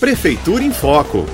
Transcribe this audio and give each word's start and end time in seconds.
Prefeitura 0.00 0.62
em 0.62 0.70
Foco. 0.70 1.26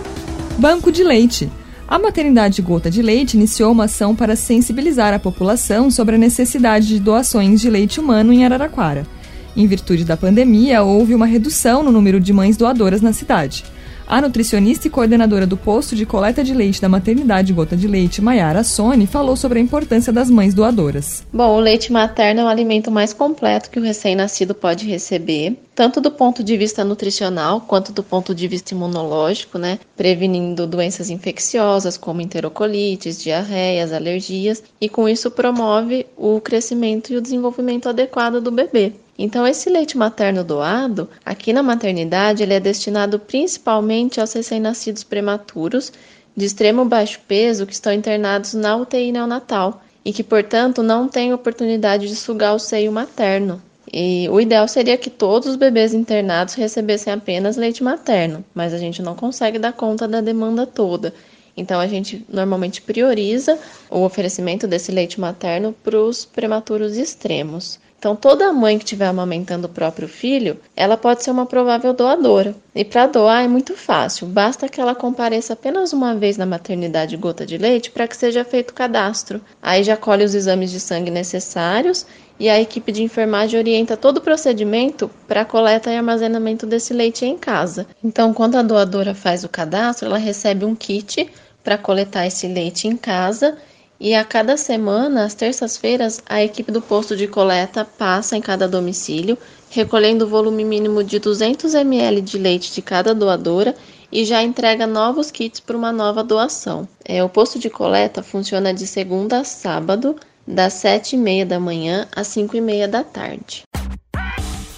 Banco 0.56 0.90
de 0.90 1.04
Leite. 1.04 1.50
A 1.86 1.98
maternidade 1.98 2.63
Gota 2.63 2.90
de 2.90 3.02
Leite 3.02 3.35
iniciou 3.35 3.71
uma 3.71 3.85
ação 3.85 4.17
para 4.17 4.35
sensibilizar 4.35 5.12
a 5.12 5.19
população 5.19 5.90
sobre 5.90 6.14
a 6.14 6.18
necessidade 6.18 6.88
de 6.88 6.98
doações 6.98 7.61
de 7.61 7.69
leite 7.69 8.00
humano 8.00 8.32
em 8.32 8.42
Araraquara. 8.42 9.06
Em 9.54 9.66
virtude 9.66 10.03
da 10.03 10.16
pandemia, 10.16 10.82
houve 10.82 11.14
uma 11.14 11.27
redução 11.27 11.82
no 11.82 11.92
número 11.92 12.19
de 12.19 12.32
mães 12.32 12.56
doadoras 12.56 13.03
na 13.03 13.12
cidade. 13.12 13.66
A 14.14 14.20
nutricionista 14.20 14.86
e 14.86 14.90
coordenadora 14.90 15.44
do 15.44 15.56
posto 15.56 15.96
de 15.96 16.06
coleta 16.06 16.44
de 16.44 16.54
leite 16.54 16.80
da 16.80 16.88
maternidade 16.88 17.52
Gota 17.52 17.76
de 17.76 17.88
Leite, 17.88 18.22
Maiara 18.22 18.62
Sone, 18.62 19.08
falou 19.08 19.34
sobre 19.34 19.58
a 19.58 19.60
importância 19.60 20.12
das 20.12 20.30
mães 20.30 20.54
doadoras. 20.54 21.26
Bom, 21.32 21.56
o 21.56 21.58
leite 21.58 21.90
materno 21.90 22.42
é 22.42 22.45
o 22.45 22.46
alimento 22.46 22.92
mais 22.92 23.12
completo 23.12 23.68
que 23.70 23.80
o 23.80 23.82
recém-nascido 23.82 24.54
pode 24.54 24.86
receber, 24.86 25.58
tanto 25.74 26.00
do 26.00 26.12
ponto 26.12 26.45
de 26.45 26.56
vista 26.56 26.84
nutricional 26.84 27.62
quanto 27.62 27.90
do 27.90 28.04
ponto 28.04 28.32
de 28.32 28.46
vista 28.46 28.72
imunológico, 28.72 29.58
né? 29.58 29.80
Prevenindo 29.96 30.64
doenças 30.64 31.10
infecciosas 31.10 31.98
como 31.98 32.20
enterocolites, 32.20 33.20
diarreias, 33.20 33.92
alergias, 33.92 34.62
e 34.80 34.88
com 34.88 35.08
isso 35.08 35.28
promove 35.28 36.06
o 36.16 36.41
crescimento 36.41 37.12
e 37.12 37.16
o 37.16 37.20
desenvolvimento 37.20 37.88
adequado 37.88 38.41
do 38.41 38.52
bebê. 38.52 38.92
Então, 39.16 39.46
esse 39.46 39.70
leite 39.70 39.96
materno 39.96 40.42
doado, 40.42 41.09
aqui 41.24 41.52
na 41.52 41.62
maternidade, 41.62 42.42
ele 42.42 42.55
é 42.55 42.60
destinado 42.60 43.18
principalmente 43.18 44.20
aos 44.20 44.32
recém-nascidos 44.32 45.05
prematuros 45.05 45.92
de 46.36 46.45
extremo 46.45 46.84
baixo 46.84 47.20
peso 47.28 47.64
que 47.64 47.72
estão 47.72 47.92
internados 47.92 48.55
na 48.55 48.77
UTI 48.77 49.12
neonatal 49.12 49.82
e 50.05 50.12
que, 50.12 50.24
portanto, 50.24 50.82
não 50.82 51.08
têm 51.08 51.32
oportunidade 51.32 52.08
de 52.08 52.16
sugar 52.16 52.55
o 52.55 52.58
seio 52.58 52.91
materno. 52.91 53.62
E 53.92 54.28
o 54.28 54.41
ideal 54.41 54.66
seria 54.66 54.98
que 54.98 55.08
todos 55.08 55.48
os 55.48 55.56
bebês 55.56 55.94
internados 55.94 56.55
recebessem 56.55 57.12
apenas 57.12 57.56
leite 57.56 57.84
materno, 57.84 58.44
mas 58.52 58.74
a 58.74 58.78
gente 58.78 59.00
não 59.00 59.14
consegue 59.14 59.58
dar 59.58 59.72
conta 59.72 60.08
da 60.08 60.20
demanda 60.20 60.66
toda. 60.66 61.14
Então 61.56 61.78
a 61.78 61.86
gente 61.86 62.24
normalmente 62.28 62.83
prioriza 62.83 63.56
o 63.89 64.00
oferecimento 64.00 64.67
desse 64.67 64.91
leite 64.91 65.20
materno 65.20 65.72
para 65.84 65.96
os 65.96 66.24
prematuros 66.24 66.96
extremos. 66.96 67.78
Então, 68.05 68.14
toda 68.14 68.52
mãe 68.52 68.77
que 68.77 68.84
estiver 68.84 69.06
amamentando 69.06 69.66
o 69.66 69.70
próprio 69.70 70.06
filho, 70.06 70.60
ela 70.77 70.94
pode 70.94 71.24
ser 71.24 71.30
uma 71.30 71.47
provável 71.47 71.94
doadora. 71.94 72.55
E 72.74 72.84
para 72.84 73.06
doar 73.06 73.42
é 73.42 73.48
muito 73.48 73.74
fácil, 73.74 74.27
basta 74.27 74.69
que 74.69 74.78
ela 74.78 74.94
compareça 74.94 75.55
apenas 75.55 75.94
uma 75.94 76.14
vez 76.14 76.36
na 76.36 76.44
maternidade 76.44 77.16
gota 77.16 77.46
de 77.46 77.56
leite 77.56 77.91
para 77.91 78.06
que 78.06 78.14
seja 78.14 78.44
feito 78.44 78.72
o 78.72 78.74
cadastro. 78.74 79.41
Aí 79.62 79.83
já 79.83 79.96
colhe 79.96 80.22
os 80.22 80.34
exames 80.34 80.70
de 80.70 80.80
sangue 80.80 81.11
necessários 81.11 82.05
e 82.38 82.50
a 82.50 82.61
equipe 82.61 82.92
de 82.92 83.02
enfermagem 83.02 83.58
orienta 83.58 83.96
todo 83.96 84.18
o 84.18 84.20
procedimento 84.20 85.11
para 85.27 85.42
coleta 85.42 85.91
e 85.91 85.96
armazenamento 85.96 86.66
desse 86.66 86.92
leite 86.92 87.24
em 87.24 87.39
casa. 87.39 87.86
Então, 88.05 88.34
quando 88.34 88.56
a 88.56 88.62
doadora 88.62 89.14
faz 89.14 89.44
o 89.44 89.48
cadastro, 89.48 90.08
ela 90.08 90.18
recebe 90.18 90.66
um 90.66 90.74
kit 90.74 91.27
para 91.62 91.78
coletar 91.78 92.27
esse 92.27 92.46
leite 92.46 92.86
em 92.86 92.98
casa 92.98 93.56
e 94.05 94.14
a 94.14 94.22
cada 94.22 94.58
semana, 94.58 95.24
às 95.24 95.33
terças-feiras, 95.33 96.20
a 96.28 96.44
equipe 96.44 96.70
do 96.70 96.83
posto 96.83 97.16
de 97.16 97.27
coleta 97.27 97.86
passa 97.86 98.36
em 98.36 98.41
cada 98.42 98.69
domicílio, 98.69 99.38
recolhendo 99.70 100.27
o 100.27 100.28
volume 100.28 100.62
mínimo 100.62 101.02
de 101.02 101.19
200 101.19 101.72
ml 101.72 102.20
de 102.20 102.36
leite 102.36 102.70
de 102.74 102.83
cada 102.83 103.14
doadora 103.14 103.74
e 104.12 104.27
já 104.27 104.42
entrega 104.42 104.86
novos 104.86 105.30
kits 105.30 105.58
para 105.58 105.74
uma 105.74 105.91
nova 105.91 106.22
doação. 106.22 106.86
É, 107.02 107.24
o 107.24 107.30
posto 107.30 107.58
de 107.58 107.70
coleta 107.70 108.22
funciona 108.22 108.74
de 108.74 108.86
segunda 108.86 109.38
a 109.38 109.44
sábado, 109.44 110.16
das 110.46 110.74
7h30 110.74 111.46
da 111.46 111.58
manhã 111.58 112.06
às 112.14 112.28
5h30 112.28 112.86
da 112.86 113.02
tarde. 113.02 113.62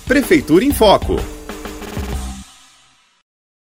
Prefeitura 0.06 0.64
em 0.64 0.70
Foco. 0.70 1.16